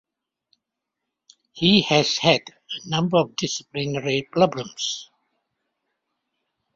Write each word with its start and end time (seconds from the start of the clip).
He 1.51 1.83
has 1.83 2.17
had 2.17 2.41
a 2.49 2.89
number 2.89 3.17
of 3.17 3.35
disciplinary 3.35 4.27
problems. 4.31 5.11